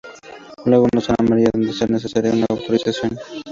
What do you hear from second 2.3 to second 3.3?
una autorización.